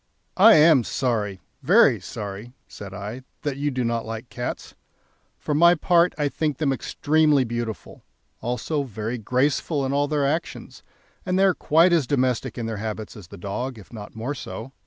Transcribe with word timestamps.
"I 0.37 0.55
am 0.55 0.83
sorry, 0.83 1.41
very 1.61 1.99
sorry," 1.99 2.53
said 2.67 2.91
I, 2.91 3.21
"that 3.43 3.57
you 3.57 3.69
do 3.69 3.83
not 3.83 4.03
like 4.03 4.29
cats. 4.29 4.73
For 5.37 5.53
my 5.53 5.75
part, 5.75 6.15
I 6.17 6.27
think 6.27 6.57
them 6.57 6.73
extremely 6.73 7.43
beautiful, 7.43 8.03
also 8.41 8.81
very 8.81 9.19
graceful 9.19 9.85
in 9.85 9.93
all 9.93 10.07
their 10.07 10.25
actions, 10.25 10.81
and 11.23 11.37
they 11.37 11.43
are 11.43 11.53
quite 11.53 11.93
as 11.93 12.07
domestic 12.07 12.57
in 12.57 12.65
their 12.65 12.77
habits 12.77 13.15
as 13.15 13.27
the 13.27 13.37
dog, 13.37 13.77
if 13.77 13.93
not 13.93 14.15
more 14.15 14.33
so. 14.33 14.71